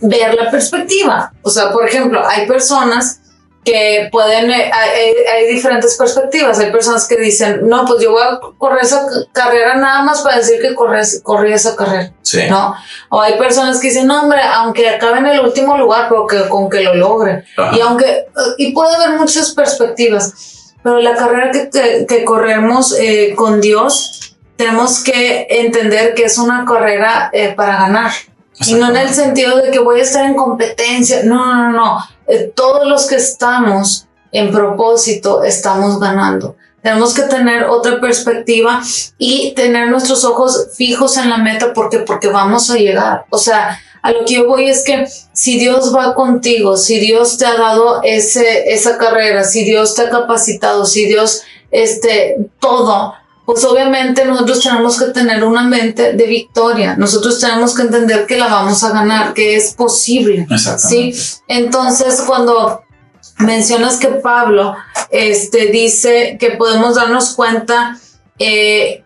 ver 0.00 0.34
la 0.34 0.50
perspectiva. 0.50 1.32
O 1.42 1.50
sea, 1.50 1.72
por 1.72 1.86
ejemplo, 1.86 2.26
hay 2.26 2.46
personas 2.46 3.20
que 3.64 4.08
pueden, 4.10 4.50
eh, 4.50 4.70
hay, 4.72 5.46
diferentes 5.46 5.96
perspectivas. 5.96 6.58
Hay 6.58 6.72
personas 6.72 7.06
que 7.06 7.16
dicen, 7.16 7.68
no, 7.68 7.84
pues 7.84 8.02
yo 8.02 8.12
voy 8.12 8.22
a 8.22 8.40
correr 8.58 8.80
esa 8.82 9.06
carrera 9.32 9.76
nada 9.76 10.02
más 10.02 10.20
para 10.22 10.38
decir 10.38 10.60
que 10.60 10.74
corrí 10.74 11.52
esa 11.52 11.76
carrera. 11.76 12.12
¿no? 12.50 12.74
O 13.08 13.20
hay 13.20 13.38
personas 13.38 13.78
que 13.78 13.88
dicen, 13.88 14.06
no, 14.06 14.22
hombre, 14.22 14.40
aunque 14.42 14.88
acabe 14.88 15.18
en 15.18 15.26
el 15.26 15.40
último 15.40 15.76
lugar, 15.76 16.08
pero 16.08 16.26
que 16.26 16.48
con 16.48 16.68
que 16.68 16.80
lo 16.80 16.94
logre. 16.94 17.44
Y 17.72 17.80
aunque, 17.80 18.26
y 18.58 18.72
puede 18.72 18.96
haber 18.96 19.18
muchas 19.18 19.52
perspectivas, 19.52 20.74
pero 20.82 20.98
la 20.98 21.14
carrera 21.14 21.50
que, 21.52 22.06
que, 22.06 22.24
corremos 22.24 22.98
eh, 22.98 23.34
con 23.36 23.60
Dios, 23.60 24.36
tenemos 24.56 25.02
que 25.04 25.46
entender 25.48 26.14
que 26.14 26.24
es 26.24 26.38
una 26.38 26.64
carrera 26.64 27.30
eh, 27.32 27.52
para 27.54 27.76
ganar. 27.76 28.10
Y 28.66 28.74
no 28.74 28.90
en 28.90 28.96
el 28.96 29.08
sentido 29.08 29.56
de 29.58 29.70
que 29.70 29.78
voy 29.78 30.00
a 30.00 30.02
estar 30.02 30.24
en 30.24 30.34
competencia. 30.34 31.22
No, 31.24 31.54
no, 31.54 31.72
no. 31.72 31.98
Eh, 32.32 32.50
todos 32.56 32.86
los 32.86 33.04
que 33.06 33.16
estamos 33.16 34.06
en 34.32 34.50
propósito 34.50 35.44
estamos 35.44 36.00
ganando. 36.00 36.56
Tenemos 36.82 37.12
que 37.12 37.24
tener 37.24 37.64
otra 37.64 38.00
perspectiva 38.00 38.80
y 39.18 39.52
tener 39.52 39.90
nuestros 39.90 40.24
ojos 40.24 40.68
fijos 40.74 41.18
en 41.18 41.28
la 41.28 41.36
meta 41.36 41.74
porque, 41.74 41.98
porque 41.98 42.28
vamos 42.28 42.70
a 42.70 42.76
llegar. 42.76 43.26
O 43.28 43.36
sea, 43.36 43.78
a 44.00 44.12
lo 44.12 44.24
que 44.24 44.34
yo 44.36 44.46
voy 44.46 44.70
es 44.70 44.82
que 44.82 45.06
si 45.34 45.58
Dios 45.58 45.94
va 45.94 46.14
contigo, 46.14 46.78
si 46.78 46.98
Dios 47.00 47.36
te 47.36 47.44
ha 47.44 47.58
dado 47.58 48.00
ese, 48.02 48.72
esa 48.72 48.96
carrera, 48.96 49.44
si 49.44 49.64
Dios 49.64 49.94
te 49.94 50.00
ha 50.00 50.08
capacitado, 50.08 50.86
si 50.86 51.04
Dios, 51.04 51.42
este, 51.70 52.38
todo, 52.58 53.12
pues 53.44 53.64
obviamente 53.64 54.24
nosotros 54.24 54.62
tenemos 54.62 54.98
que 54.98 55.06
tener 55.06 55.42
una 55.42 55.62
mente 55.62 56.12
de 56.12 56.26
victoria. 56.26 56.96
Nosotros 56.96 57.40
tenemos 57.40 57.74
que 57.74 57.82
entender 57.82 58.26
que 58.26 58.38
la 58.38 58.46
vamos 58.46 58.84
a 58.84 58.90
ganar, 58.90 59.34
que 59.34 59.56
es 59.56 59.74
posible. 59.74 60.46
Sí. 60.78 61.14
Entonces, 61.48 62.22
cuando 62.26 62.84
mencionas 63.38 63.96
que 63.96 64.08
Pablo 64.08 64.76
este, 65.10 65.66
dice 65.66 66.36
que 66.38 66.50
podemos 66.50 66.94
darnos 66.94 67.34
cuenta 67.34 67.98
eh, 68.38 69.02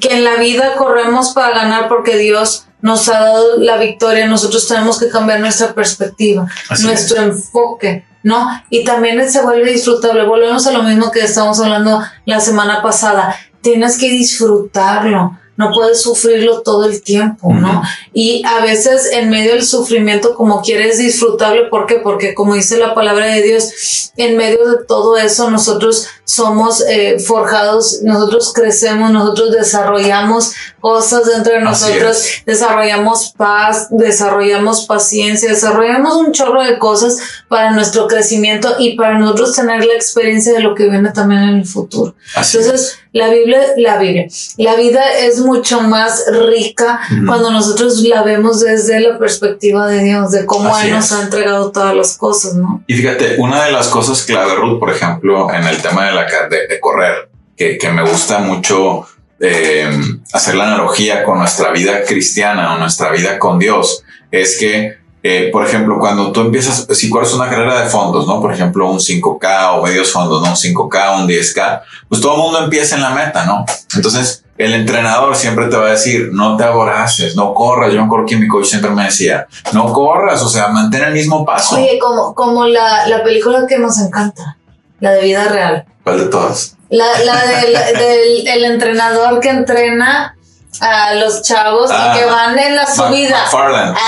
que 0.00 0.14
en 0.16 0.24
la 0.24 0.36
vida 0.36 0.74
corremos 0.76 1.30
para 1.32 1.54
ganar 1.54 1.88
porque 1.88 2.16
Dios 2.16 2.66
nos 2.82 3.08
ha 3.08 3.20
dado 3.20 3.58
la 3.58 3.76
victoria, 3.76 4.26
nosotros 4.26 4.66
tenemos 4.66 4.98
que 4.98 5.08
cambiar 5.08 5.40
nuestra 5.40 5.74
perspectiva, 5.74 6.48
nuestro 6.82 7.22
enfoque. 7.22 8.04
¿no? 8.24 8.48
Y 8.70 8.82
también 8.82 9.30
se 9.30 9.40
vuelve 9.42 9.72
disfrutable. 9.72 10.24
Volvemos 10.24 10.66
a 10.66 10.72
lo 10.72 10.82
mismo 10.82 11.12
que 11.12 11.20
estábamos 11.20 11.60
hablando 11.60 12.02
la 12.24 12.40
semana 12.40 12.82
pasada 12.82 13.36
tienes 13.66 13.98
que 13.98 14.08
disfrutarlo, 14.08 15.36
no 15.56 15.72
puedes 15.72 16.00
sufrirlo 16.00 16.62
todo 16.62 16.84
el 16.84 17.02
tiempo, 17.02 17.52
¿no? 17.52 17.82
Y 18.12 18.44
a 18.46 18.60
veces 18.60 19.10
en 19.10 19.28
medio 19.28 19.54
del 19.54 19.64
sufrimiento, 19.64 20.36
como 20.36 20.62
quieres 20.62 20.98
disfrutarlo, 20.98 21.68
¿por 21.68 21.86
qué? 21.86 21.96
Porque 21.96 22.32
como 22.32 22.54
dice 22.54 22.78
la 22.78 22.94
palabra 22.94 23.26
de 23.26 23.42
Dios, 23.42 24.12
en 24.16 24.36
medio 24.36 24.70
de 24.70 24.84
todo 24.84 25.16
eso 25.16 25.50
nosotros 25.50 26.06
somos 26.26 26.82
eh, 26.88 27.20
forjados, 27.20 28.00
nosotros 28.02 28.52
crecemos, 28.52 29.12
nosotros 29.12 29.52
desarrollamos 29.52 30.52
cosas 30.80 31.24
dentro 31.24 31.52
de 31.52 31.60
nosotros, 31.60 32.42
desarrollamos 32.44 33.32
paz, 33.36 33.86
desarrollamos 33.90 34.86
paciencia, 34.86 35.48
desarrollamos 35.48 36.16
un 36.16 36.32
chorro 36.32 36.64
de 36.64 36.78
cosas 36.78 37.18
para 37.48 37.70
nuestro 37.70 38.08
crecimiento 38.08 38.74
y 38.80 38.96
para 38.96 39.18
nosotros 39.18 39.54
tener 39.54 39.84
la 39.84 39.94
experiencia 39.94 40.52
de 40.52 40.60
lo 40.60 40.74
que 40.74 40.88
viene 40.88 41.12
también 41.12 41.42
en 41.42 41.54
el 41.58 41.64
futuro. 41.64 42.16
Entonces, 42.34 42.98
la 43.12 43.30
Biblia, 43.30 43.60
la 43.76 43.96
Biblia, 43.96 44.26
la 44.58 44.74
vida 44.74 45.16
es 45.18 45.38
mucho 45.38 45.80
más 45.80 46.24
rica 46.48 47.00
cuando 47.26 47.50
nosotros 47.50 48.02
la 48.02 48.22
vemos 48.22 48.60
desde 48.60 49.00
la 49.00 49.18
perspectiva 49.18 49.86
de 49.86 50.04
Dios, 50.04 50.32
de 50.32 50.44
cómo 50.44 50.76
Él 50.78 50.90
nos 50.90 51.12
ha 51.12 51.22
entregado 51.22 51.70
todas 51.70 51.94
las 51.94 52.18
cosas, 52.18 52.54
¿no? 52.54 52.82
Y 52.86 52.94
fíjate, 52.94 53.36
una 53.38 53.64
de 53.64 53.72
las 53.72 53.88
cosas 53.88 54.22
clave, 54.22 54.54
Ruth, 54.56 54.78
por 54.78 54.90
ejemplo, 54.90 55.52
en 55.54 55.64
el 55.64 55.80
tema 55.80 56.06
de, 56.06 56.15
la, 56.16 56.48
de, 56.48 56.80
correr, 56.80 57.30
que, 57.56 57.78
que, 57.78 57.90
me 57.90 58.02
gusta 58.02 58.38
mucho 58.38 59.06
eh, 59.40 59.88
hacer 60.32 60.54
la 60.54 60.66
analogía 60.66 61.22
con 61.22 61.38
nuestra 61.38 61.70
vida 61.70 62.02
cristiana 62.02 62.74
o 62.74 62.78
nuestra 62.78 63.10
vida 63.10 63.38
con 63.38 63.58
Dios, 63.58 64.02
es 64.30 64.58
que 64.58 64.98
eh, 65.28 65.50
por 65.50 65.66
ejemplo, 65.66 65.98
cuando 65.98 66.30
tú 66.30 66.40
empiezas, 66.42 66.86
si 66.96 67.10
corres 67.10 67.34
una 67.34 67.50
carrera 67.50 67.80
de 67.80 67.88
fondos, 67.88 68.28
¿no? 68.28 68.40
Por 68.40 68.52
ejemplo, 68.52 68.88
un 68.88 69.00
5K 69.00 69.76
o 69.76 69.82
medios 69.82 70.12
fondos, 70.12 70.40
¿no? 70.40 70.50
Un 70.50 70.54
5K, 70.54 71.20
un 71.20 71.28
10K, 71.28 71.82
pues 72.08 72.20
todo 72.20 72.36
el 72.36 72.42
mundo 72.42 72.62
empieza 72.62 72.94
en 72.94 73.02
la 73.02 73.10
meta, 73.10 73.44
¿no? 73.44 73.64
Entonces, 73.96 74.44
el 74.56 74.72
entrenador 74.72 75.34
siempre 75.34 75.66
te 75.66 75.76
va 75.76 75.88
a 75.88 75.90
decir, 75.90 76.30
no 76.32 76.56
te 76.56 76.62
aboraces, 76.62 77.34
no 77.34 77.54
corras. 77.54 77.92
Yo 77.92 77.98
me 77.98 78.06
acuerdo 78.06 78.26
que 78.26 78.36
mi 78.36 78.46
coach 78.46 78.66
siempre 78.66 78.90
me 78.90 79.02
decía, 79.02 79.48
no 79.72 79.92
corras, 79.92 80.40
o 80.42 80.48
sea, 80.48 80.68
mantén 80.68 81.02
el 81.02 81.12
mismo 81.12 81.44
paso. 81.44 81.74
Oye, 81.74 81.98
como, 81.98 82.32
como 82.32 82.64
la, 82.68 83.08
la 83.08 83.24
película 83.24 83.66
que 83.68 83.80
nos 83.80 83.98
encanta, 83.98 84.58
la 85.00 85.10
de 85.10 85.22
vida 85.22 85.48
real. 85.48 85.86
¿Cuál 86.06 86.20
de 86.20 86.26
todas? 86.26 86.76
La, 86.88 87.04
la 87.24 87.46
del, 87.98 88.44
del 88.44 88.64
entrenador 88.64 89.40
que 89.40 89.48
entrena 89.48 90.36
a 90.80 91.14
los 91.14 91.42
chavos 91.42 91.90
y 91.90 92.16
que 92.16 92.22
ah, 92.22 92.26
van 92.30 92.56
en 92.56 92.76
la 92.76 92.86
subida. 92.86 93.44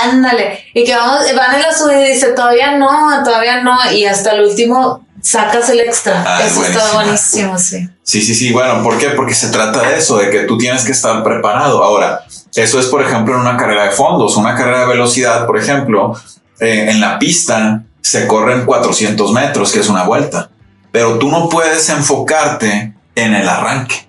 Ándale. 0.05 0.63
Y 0.73 0.85
que 0.85 0.95
vamos, 0.95 1.25
van 1.35 1.55
en 1.55 1.61
la 1.61 1.73
subida 1.73 2.07
y 2.07 2.13
dice, 2.13 2.27
todavía 2.31 2.77
no, 2.77 3.21
todavía 3.25 3.63
no. 3.63 3.75
Y 3.91 4.05
hasta 4.05 4.31
el 4.31 4.45
último 4.45 5.05
sacas 5.21 5.69
el 5.71 5.81
extra. 5.81 6.23
Ah, 6.25 6.41
eso 6.41 6.63
está 6.63 6.93
buenísimo, 6.93 7.59
sí. 7.59 7.89
Sí, 8.01 8.21
sí, 8.21 8.33
sí. 8.33 8.53
Bueno, 8.53 8.81
¿por 8.81 8.97
qué? 8.97 9.09
Porque 9.09 9.33
se 9.33 9.49
trata 9.49 9.81
de 9.81 9.97
eso, 9.97 10.19
de 10.19 10.29
que 10.29 10.43
tú 10.43 10.57
tienes 10.57 10.85
que 10.85 10.93
estar 10.93 11.21
preparado. 11.21 11.83
Ahora, 11.83 12.21
eso 12.55 12.79
es, 12.79 12.85
por 12.85 13.01
ejemplo, 13.01 13.33
en 13.33 13.41
una 13.41 13.57
carrera 13.57 13.83
de 13.83 13.91
fondos, 13.91 14.37
una 14.37 14.55
carrera 14.55 14.81
de 14.81 14.87
velocidad, 14.87 15.45
por 15.45 15.57
ejemplo, 15.57 16.13
eh, 16.61 16.91
en 16.91 17.01
la 17.01 17.19
pista 17.19 17.83
se 17.99 18.25
corren 18.25 18.65
400 18.65 19.33
metros, 19.33 19.73
que 19.73 19.81
es 19.81 19.89
una 19.89 20.03
vuelta. 20.03 20.49
Pero 20.91 21.19
tú 21.19 21.29
no 21.29 21.49
puedes 21.49 21.89
enfocarte 21.89 22.93
en 23.15 23.35
el 23.35 23.47
arranque. 23.47 24.07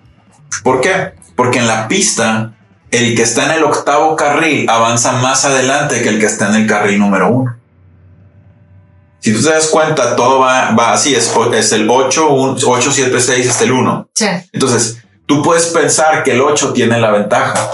¿Por 0.62 0.80
qué? 0.80 1.12
Porque 1.37 1.58
en 1.58 1.66
la 1.66 1.88
pista, 1.88 2.52
el 2.90 3.14
que 3.14 3.22
está 3.22 3.46
en 3.46 3.52
el 3.52 3.64
octavo 3.64 4.16
carril 4.16 4.68
avanza 4.68 5.12
más 5.12 5.44
adelante 5.44 6.02
que 6.02 6.08
el 6.08 6.18
que 6.18 6.26
está 6.26 6.49
en 6.49 6.62
el 6.62 6.66
carril 6.66 6.99
número 6.99 7.30
uno. 7.30 7.56
Si 9.20 9.34
tú 9.34 9.42
te 9.42 9.50
das 9.50 9.68
cuenta, 9.68 10.16
todo 10.16 10.38
va, 10.38 10.70
va 10.70 10.92
así, 10.94 11.14
es, 11.14 11.30
es 11.54 11.72
el 11.72 11.88
8, 11.88 12.28
8, 12.30 12.92
7, 12.92 13.20
6, 13.20 13.46
es 13.46 13.60
el 13.60 13.72
1. 13.72 14.08
Sí. 14.14 14.26
Entonces, 14.52 15.02
tú 15.26 15.42
puedes 15.42 15.66
pensar 15.66 16.22
que 16.22 16.32
el 16.32 16.40
8 16.40 16.72
tiene 16.72 16.99
la 16.99 17.10
ventaja 17.10 17.70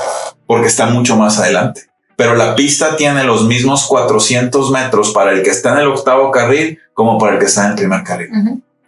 porque 0.46 0.66
está 0.66 0.86
mucho 0.86 1.16
más 1.16 1.38
adelante. 1.38 1.82
Pero 2.16 2.34
la 2.34 2.56
pista 2.56 2.96
tiene 2.96 3.22
los 3.24 3.44
mismos 3.44 3.86
400 3.86 4.70
metros 4.70 5.12
para 5.12 5.32
el 5.32 5.42
que 5.42 5.50
está 5.50 5.72
en 5.72 5.80
el 5.80 5.88
octavo 5.88 6.30
carril 6.30 6.78
como 6.94 7.18
para 7.18 7.34
el 7.34 7.38
que 7.38 7.44
está 7.44 7.66
en 7.66 7.70
el 7.70 7.76
primer 7.76 8.02
carril. 8.02 8.30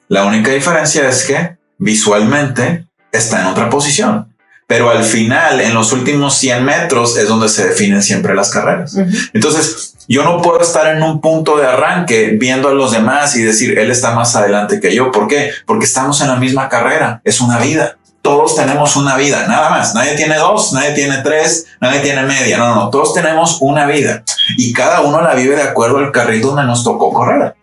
La 0.08 0.24
única 0.24 0.50
diferencia 0.50 1.08
es 1.08 1.24
que 1.24 1.56
visualmente 1.78 2.86
está 3.12 3.42
en 3.42 3.46
otra 3.46 3.70
posición 3.70 4.28
pero 4.68 4.90
al 4.90 5.02
final, 5.02 5.62
en 5.62 5.72
los 5.72 5.92
últimos 5.92 6.36
100 6.36 6.62
metros, 6.62 7.16
es 7.16 7.26
donde 7.26 7.48
se 7.48 7.68
definen 7.68 8.02
siempre 8.02 8.34
las 8.34 8.50
carreras. 8.50 8.94
Entonces, 9.32 9.94
yo 10.06 10.22
no 10.24 10.42
puedo 10.42 10.60
estar 10.60 10.94
en 10.94 11.02
un 11.02 11.22
punto 11.22 11.56
de 11.56 11.66
arranque 11.66 12.36
viendo 12.38 12.68
a 12.68 12.72
los 12.72 12.92
demás 12.92 13.34
y 13.34 13.42
decir, 13.42 13.78
él 13.78 13.90
está 13.90 14.14
más 14.14 14.36
adelante 14.36 14.78
que 14.78 14.94
yo. 14.94 15.10
¿Por 15.10 15.26
qué? 15.26 15.52
Porque 15.64 15.86
estamos 15.86 16.20
en 16.20 16.28
la 16.28 16.36
misma 16.36 16.68
carrera. 16.68 17.22
Es 17.24 17.40
una 17.40 17.58
vida. 17.58 17.96
Todos 18.20 18.56
tenemos 18.56 18.94
una 18.96 19.16
vida, 19.16 19.46
nada 19.48 19.70
más. 19.70 19.94
Nadie 19.94 20.16
tiene 20.16 20.36
dos, 20.36 20.74
nadie 20.74 20.90
tiene 20.90 21.16
tres, 21.22 21.64
nadie 21.80 22.00
tiene 22.00 22.24
media. 22.24 22.58
No, 22.58 22.74
no, 22.74 22.90
todos 22.90 23.14
tenemos 23.14 23.62
una 23.62 23.86
vida 23.86 24.22
y 24.58 24.74
cada 24.74 25.00
uno 25.00 25.22
la 25.22 25.32
vive 25.32 25.56
de 25.56 25.62
acuerdo 25.62 25.96
al 25.96 26.12
carril 26.12 26.42
donde 26.42 26.64
nos 26.64 26.84
tocó 26.84 27.10
correr. 27.10 27.54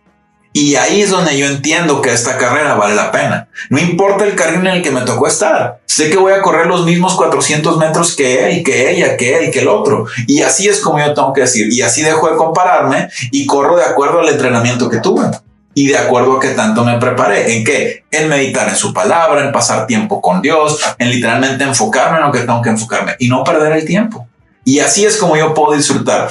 Y 0.56 0.78
ahí 0.78 1.02
es 1.02 1.10
donde 1.10 1.38
yo 1.38 1.48
entiendo 1.48 2.02
que 2.02 2.14
esta 2.14 2.38
carrera 2.38 2.76
vale 2.76 2.96
la 2.96 3.12
pena. 3.12 3.50
No 3.70 3.78
importa 3.78 4.24
el 4.24 4.36
carril 4.36 4.62
en 4.62 4.76
el 4.76 4.82
que 4.82 4.90
me 4.90 5.02
tocó 5.02 5.28
estar. 5.28 5.82
Sé 5.86 6.10
que 6.10 6.16
voy 6.16 6.32
a 6.32 6.42
correr 6.42 6.68
los 6.68 6.86
mismos 6.86 7.16
400 7.16 7.78
metros 7.78 8.16
que 8.16 8.48
él, 8.48 8.64
que 8.64 8.90
ella, 8.90 9.18
que 9.18 9.38
él, 9.38 9.52
que 9.52 9.60
el 9.60 9.68
otro. 9.68 10.06
Y 10.28 10.44
así 10.44 10.70
es 10.70 10.80
como 10.80 10.98
yo 10.98 11.14
tengo 11.14 11.34
que 11.34 11.42
decir. 11.42 11.74
Y 11.74 11.82
así 11.82 12.04
dejo 12.04 12.30
de 12.30 12.38
compararme 12.38 13.10
y 13.32 13.46
corro 13.46 13.76
de 13.76 13.84
acuerdo 13.84 14.22
al 14.22 14.30
entrenamiento 14.30 14.90
que 14.90 15.00
tuve. 15.00 15.26
Y 15.74 15.88
de 15.88 15.98
acuerdo 15.98 16.38
a 16.38 16.40
que 16.40 16.52
tanto 16.52 16.86
me 16.86 16.98
preparé. 17.00 17.58
¿En 17.58 17.66
qué? 17.66 18.06
En 18.10 18.30
meditar 18.30 18.70
en 18.70 18.78
su 18.78 18.94
palabra, 18.94 19.44
en 19.44 19.52
pasar 19.52 19.86
tiempo 19.88 20.22
con 20.22 20.42
Dios, 20.42 20.80
en 20.98 21.10
literalmente 21.10 21.66
enfocarme 21.66 22.20
en 22.20 22.24
lo 22.28 22.32
que 22.32 22.40
tengo 22.40 22.62
que 22.62 22.70
enfocarme 22.70 23.18
y 23.20 23.28
no 23.28 23.44
perder 23.44 23.74
el 23.74 23.84
tiempo. 23.84 24.26
Y 24.64 24.80
así 24.80 25.04
es 25.04 25.18
como 25.18 25.36
yo 25.36 25.54
puedo 25.54 25.76
disfrutar 25.76 26.30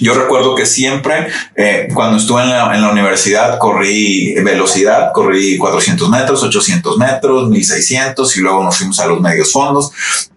yo 0.00 0.14
recuerdo 0.14 0.54
que 0.54 0.66
siempre, 0.66 1.28
eh, 1.54 1.88
cuando 1.94 2.16
estuve 2.16 2.42
en 2.42 2.50
la, 2.50 2.74
en 2.74 2.82
la, 2.82 2.90
universidad, 2.90 3.58
corrí 3.58 4.34
velocidad, 4.42 5.12
corrí 5.12 5.58
400 5.58 6.08
metros, 6.08 6.42
800 6.42 6.96
metros, 6.96 7.48
1600 7.48 8.36
y 8.36 8.40
luego 8.40 8.64
nos 8.64 8.76
fuimos 8.76 8.98
a 9.00 9.06
los 9.06 9.20
medios 9.20 9.52
fondos. 9.52 9.92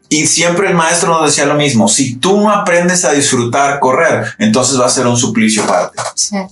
Y 0.08 0.28
siempre 0.28 0.68
el 0.68 0.76
maestro 0.76 1.10
nos 1.10 1.26
decía 1.26 1.46
lo 1.46 1.56
mismo, 1.56 1.88
si 1.88 2.18
tú 2.18 2.40
no 2.40 2.52
aprendes 2.52 3.06
a 3.06 3.12
disfrutar 3.12 3.80
correr, 3.80 4.36
entonces 4.38 4.80
va 4.80 4.86
a 4.86 4.90
ser 4.90 5.08
un 5.08 5.18
suplicio 5.18 5.66
para 5.66 5.90
ti. 5.90 5.98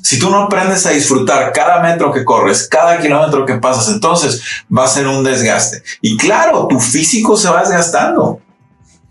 Si 0.02 0.18
tú 0.18 0.30
no 0.32 0.44
aprendes 0.44 0.86
a 0.88 0.90
disfrutar 0.90 1.52
cada 1.54 1.80
metro 1.80 2.12
que 2.12 2.26
corres, 2.26 2.68
cada 2.68 3.00
kilómetro 3.00 3.46
que 3.46 3.56
pasas, 3.56 3.90
entonces 3.90 4.42
va 4.76 4.86
a 4.86 4.88
ser 4.88 5.08
un 5.08 5.24
desgaste. 5.24 5.84
Y 6.02 6.18
claro, 6.18 6.68
tu 6.68 6.80
físico 6.80 7.38
se 7.38 7.50
va 7.50 7.62
desgastando. 7.62 8.42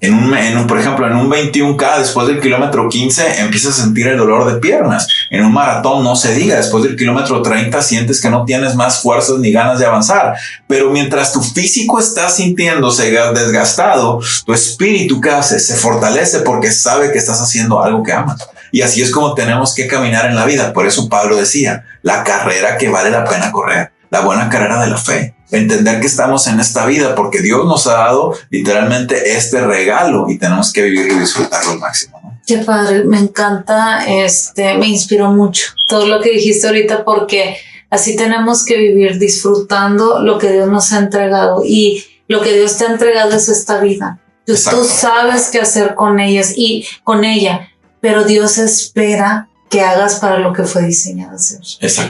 En 0.02 0.14
un, 0.14 0.36
en 0.36 0.58
un, 0.58 0.66
por 0.66 0.80
ejemplo, 0.80 1.06
en 1.06 1.14
un 1.14 1.30
21K, 1.30 1.98
después 2.00 2.26
del 2.26 2.40
kilómetro 2.40 2.88
15, 2.88 3.40
empiezas 3.40 3.78
a 3.78 3.82
sentir 3.84 4.08
el 4.08 4.18
dolor 4.18 4.52
de 4.52 4.58
piernas. 4.58 5.06
En 5.30 5.44
un 5.44 5.52
maratón, 5.52 6.02
no 6.02 6.16
se 6.16 6.34
diga, 6.34 6.56
después 6.56 6.82
del 6.82 6.96
kilómetro 6.96 7.40
30, 7.40 7.80
sientes 7.82 8.20
que 8.20 8.28
no 8.28 8.44
tienes 8.44 8.74
más 8.74 9.00
fuerzas 9.00 9.38
ni 9.38 9.52
ganas 9.52 9.78
de 9.78 9.86
avanzar. 9.86 10.34
Pero 10.66 10.90
mientras 10.90 11.32
tu 11.32 11.40
físico 11.40 12.00
está 12.00 12.28
sintiéndose 12.30 13.12
desgastado, 13.12 14.18
tu 14.44 14.52
espíritu, 14.52 15.20
¿qué 15.20 15.30
hace? 15.30 15.60
Se 15.60 15.76
fortalece 15.76 16.40
porque 16.40 16.72
sabe 16.72 17.12
que 17.12 17.18
estás 17.18 17.40
haciendo 17.40 17.80
algo 17.80 18.02
que 18.02 18.12
amas. 18.12 18.44
Y 18.72 18.82
así 18.82 19.02
es 19.02 19.12
como 19.12 19.34
tenemos 19.34 19.72
que 19.72 19.86
caminar 19.86 20.26
en 20.26 20.34
la 20.34 20.46
vida. 20.46 20.72
Por 20.72 20.84
eso 20.84 21.08
Pablo 21.08 21.36
decía, 21.36 21.84
la 22.02 22.24
carrera 22.24 22.76
que 22.76 22.88
vale 22.88 23.10
la 23.10 23.24
pena 23.24 23.52
correr, 23.52 23.92
la 24.10 24.22
buena 24.22 24.48
carrera 24.48 24.82
de 24.82 24.90
la 24.90 24.98
fe 24.98 25.36
entender 25.52 26.00
que 26.00 26.06
estamos 26.06 26.46
en 26.46 26.60
esta 26.60 26.86
vida 26.86 27.14
porque 27.14 27.40
Dios 27.40 27.64
nos 27.66 27.86
ha 27.86 27.94
dado 27.94 28.34
literalmente 28.50 29.36
este 29.36 29.60
regalo 29.60 30.26
y 30.28 30.38
tenemos 30.38 30.72
que 30.72 30.82
vivir 30.82 31.12
y 31.12 31.18
disfrutarlo 31.18 31.72
al 31.72 31.78
máximo. 31.78 32.40
Qué 32.46 32.58
padre, 32.58 33.04
me 33.04 33.18
encanta, 33.18 34.04
este, 34.06 34.74
me 34.76 34.88
inspiró 34.88 35.30
mucho 35.30 35.66
todo 35.88 36.06
lo 36.06 36.20
que 36.20 36.30
dijiste 36.30 36.66
ahorita 36.66 37.04
porque 37.04 37.56
así 37.90 38.16
tenemos 38.16 38.64
que 38.64 38.76
vivir 38.76 39.18
disfrutando 39.18 40.20
lo 40.20 40.38
que 40.38 40.50
Dios 40.50 40.68
nos 40.68 40.92
ha 40.92 40.98
entregado 40.98 41.62
y 41.64 42.04
lo 42.26 42.40
que 42.40 42.52
Dios 42.54 42.76
te 42.78 42.86
ha 42.86 42.92
entregado 42.92 43.36
es 43.36 43.48
esta 43.48 43.80
vida. 43.80 44.18
Tú, 44.44 44.54
tú 44.54 44.84
sabes 44.84 45.50
qué 45.52 45.60
hacer 45.60 45.94
con 45.94 46.18
ellas 46.18 46.54
y 46.56 46.84
con 47.04 47.24
ella, 47.24 47.68
pero 48.00 48.24
Dios 48.24 48.58
espera 48.58 49.48
que 49.72 49.80
hagas 49.80 50.16
para 50.16 50.38
lo 50.38 50.52
que 50.52 50.64
fue 50.64 50.82
diseñado 50.82 51.36
hacer. 51.36 51.60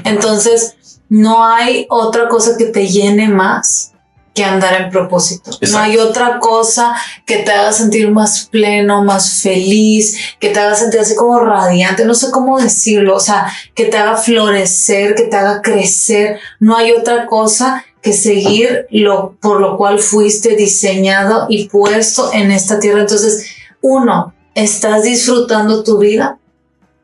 Entonces, 0.05 0.75
no 1.13 1.45
hay 1.45 1.85
otra 1.91 2.27
cosa 2.27 2.57
que 2.57 2.65
te 2.65 2.89
llene 2.89 3.29
más 3.29 3.93
que 4.33 4.45
andar 4.45 4.81
en 4.81 4.91
propósito. 4.91 5.51
No 5.71 5.77
hay 5.77 5.99
otra 5.99 6.39
cosa 6.39 6.97
que 7.27 7.41
te 7.41 7.53
haga 7.53 7.71
sentir 7.75 8.11
más 8.11 8.49
pleno, 8.51 9.05
más 9.05 9.43
feliz, 9.43 10.17
que 10.41 10.49
te 10.49 10.59
haga 10.59 10.75
sentir 10.75 11.01
así 11.01 11.15
como 11.15 11.39
radiante, 11.39 12.07
no 12.07 12.15
sé 12.15 12.31
cómo 12.31 12.59
decirlo, 12.59 13.15
o 13.15 13.21
sea, 13.21 13.53
que 13.75 13.85
te 13.85 13.99
haga 13.99 14.17
florecer, 14.17 15.15
que 15.15 15.25
te 15.25 15.37
haga 15.37 15.61
crecer. 15.61 16.41
No 16.61 16.79
hay 16.79 16.93
otra 16.93 17.27
cosa 17.27 17.85
que 18.01 18.15
seguir 18.15 18.87
lo 18.89 19.37
por 19.39 19.61
lo 19.61 19.77
cual 19.77 19.99
fuiste 19.99 20.57
diseñado 20.57 21.45
y 21.51 21.69
puesto 21.69 22.33
en 22.33 22.53
esta 22.53 22.81
tierra. 22.81 23.03
Entonces, 23.03 23.51
uno, 23.83 24.33
estás 24.55 25.03
disfrutando 25.03 25.85
tu 25.85 25.99
vida. 25.99 26.39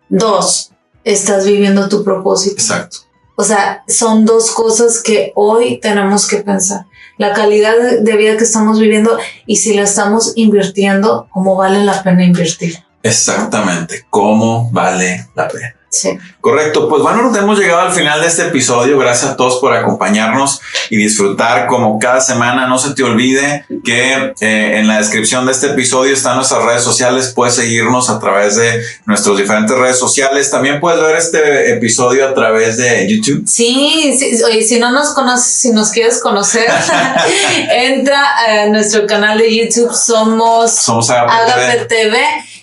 Dos, 0.08 0.72
estás 1.04 1.44
viviendo 1.44 1.90
tu 1.90 2.02
propósito. 2.02 2.62
Exacto. 2.62 3.07
O 3.40 3.44
sea, 3.44 3.84
son 3.86 4.24
dos 4.24 4.50
cosas 4.50 5.00
que 5.00 5.30
hoy 5.36 5.78
tenemos 5.78 6.26
que 6.26 6.38
pensar. 6.38 6.86
La 7.18 7.32
calidad 7.34 7.72
de 8.00 8.16
vida 8.16 8.36
que 8.36 8.42
estamos 8.42 8.80
viviendo 8.80 9.16
y 9.46 9.56
si 9.56 9.74
la 9.74 9.82
estamos 9.82 10.32
invirtiendo, 10.34 11.28
cómo 11.30 11.54
vale 11.54 11.84
la 11.84 12.02
pena 12.02 12.24
invertir. 12.24 12.82
Exactamente, 13.00 14.04
cómo 14.10 14.68
vale 14.72 15.28
la 15.36 15.46
pena. 15.46 15.77
Sí. 15.98 16.18
Correcto, 16.40 16.88
pues 16.88 17.02
bueno, 17.02 17.34
hemos 17.36 17.58
llegado 17.58 17.80
al 17.80 17.92
final 17.92 18.20
de 18.20 18.28
este 18.28 18.42
episodio. 18.42 18.98
Gracias 18.98 19.32
a 19.32 19.36
todos 19.36 19.58
por 19.58 19.74
acompañarnos 19.74 20.60
y 20.90 20.96
disfrutar 20.96 21.66
como 21.66 21.98
cada 21.98 22.20
semana. 22.20 22.68
No 22.68 22.78
se 22.78 22.94
te 22.94 23.02
olvide 23.02 23.64
que 23.84 24.32
eh, 24.40 24.78
en 24.78 24.86
la 24.86 24.98
descripción 24.98 25.44
de 25.46 25.52
este 25.52 25.66
episodio 25.68 26.12
están 26.14 26.36
nuestras 26.36 26.64
redes 26.64 26.82
sociales. 26.82 27.32
Puedes 27.34 27.56
seguirnos 27.56 28.08
a 28.08 28.20
través 28.20 28.56
de 28.56 28.82
nuestras 29.06 29.36
diferentes 29.36 29.76
redes 29.76 29.98
sociales. 29.98 30.50
También 30.50 30.78
puedes 30.80 31.00
ver 31.00 31.16
este 31.16 31.72
episodio 31.72 32.28
a 32.28 32.34
través 32.34 32.76
de 32.76 33.08
YouTube. 33.08 33.44
Sí, 33.48 34.16
sí. 34.16 34.40
Oye, 34.44 34.62
si 34.62 34.78
no 34.78 34.92
nos 34.92 35.10
conoces, 35.14 35.52
si 35.52 35.70
nos 35.70 35.90
quieres 35.90 36.20
conocer, 36.20 36.66
entra 37.70 38.22
a 38.46 38.66
nuestro 38.66 39.06
canal 39.06 39.38
de 39.38 39.56
YouTube. 39.56 39.92
Somos, 39.92 40.72
Somos 40.72 41.10
Agape 41.10 41.86
TV 41.86 42.18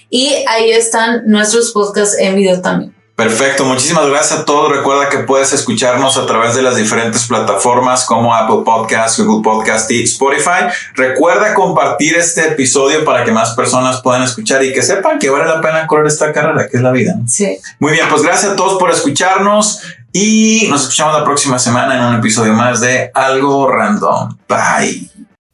y 0.10 0.34
ahí 0.48 0.72
están 0.72 1.24
nuestros 1.25 1.72
podcasts 1.72 2.15
en 2.18 2.36
video 2.36 2.62
también. 2.62 2.95
Perfecto, 3.16 3.64
muchísimas 3.64 4.08
gracias 4.10 4.42
a 4.42 4.46
todos. 4.46 4.70
Recuerda 4.70 5.08
que 5.08 5.20
puedes 5.20 5.54
escucharnos 5.54 6.18
a 6.18 6.26
través 6.26 6.54
de 6.54 6.62
las 6.62 6.76
diferentes 6.76 7.26
plataformas 7.28 8.04
como 8.04 8.36
Apple 8.36 8.64
Podcast, 8.66 9.20
Google 9.20 9.42
Podcast 9.42 9.90
y 9.90 10.04
Spotify. 10.04 10.66
Recuerda 10.96 11.54
compartir 11.54 12.18
este 12.18 12.50
episodio 12.50 13.06
para 13.06 13.24
que 13.24 13.32
más 13.32 13.56
personas 13.56 14.02
puedan 14.02 14.24
escuchar 14.24 14.62
y 14.66 14.74
que 14.74 14.82
sepan 14.82 15.18
que 15.18 15.30
vale 15.30 15.46
la 15.46 15.62
pena 15.62 15.88
correr 15.88 16.08
esta 16.08 16.34
carrera, 16.34 16.68
que 16.68 16.76
es 16.76 16.84
la 16.84 16.92
vida. 16.92 17.16
Sí. 17.26 17.58
Muy 17.80 17.94
bien, 17.94 18.06
pues 18.10 18.22
gracias 18.22 18.52
a 18.52 18.56
todos 18.58 18.78
por 18.78 18.92
escucharnos 18.92 19.82
y 20.12 20.68
nos 20.70 20.82
escuchamos 20.82 21.18
la 21.18 21.24
próxima 21.24 21.58
semana 21.58 21.96
en 21.96 22.04
un 22.04 22.16
episodio 22.16 22.52
más 22.52 22.82
de 22.82 23.12
Algo 23.14 23.72
Random. 23.72 24.38
Bye. 24.50 25.15